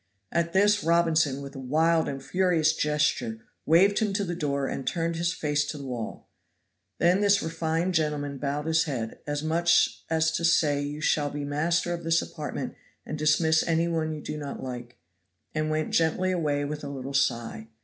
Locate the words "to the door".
4.13-4.65